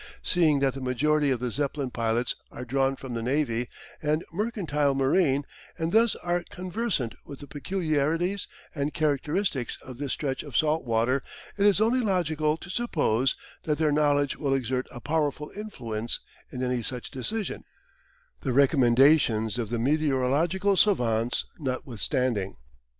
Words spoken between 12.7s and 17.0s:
suppose that their knowledge will exert a powerful influence in any